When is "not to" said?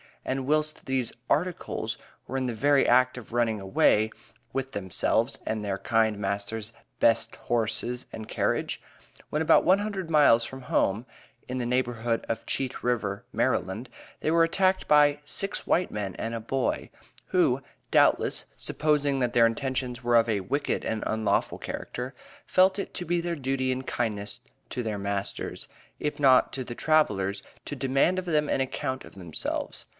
26.19-26.63